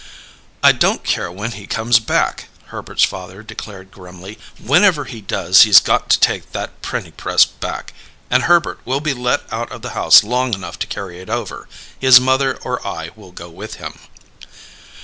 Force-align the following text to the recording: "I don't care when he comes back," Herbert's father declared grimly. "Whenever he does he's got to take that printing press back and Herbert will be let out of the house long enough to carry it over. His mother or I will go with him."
"I 0.63 0.71
don't 0.71 1.03
care 1.03 1.31
when 1.31 1.51
he 1.51 1.67
comes 1.67 1.99
back," 1.99 2.49
Herbert's 2.69 3.03
father 3.03 3.43
declared 3.43 3.91
grimly. 3.91 4.39
"Whenever 4.57 5.03
he 5.05 5.21
does 5.21 5.61
he's 5.61 5.79
got 5.79 6.09
to 6.09 6.19
take 6.19 6.53
that 6.53 6.81
printing 6.81 7.11
press 7.11 7.45
back 7.45 7.93
and 8.27 8.45
Herbert 8.45 8.79
will 8.83 8.99
be 8.99 9.13
let 9.13 9.43
out 9.53 9.71
of 9.71 9.83
the 9.83 9.91
house 9.91 10.23
long 10.23 10.55
enough 10.55 10.79
to 10.79 10.87
carry 10.87 11.19
it 11.19 11.29
over. 11.29 11.69
His 11.99 12.19
mother 12.19 12.57
or 12.63 12.79
I 12.83 13.11
will 13.15 13.31
go 13.31 13.51
with 13.51 13.75
him." 13.75 13.93